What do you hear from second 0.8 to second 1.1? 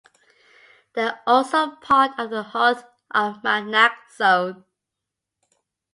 They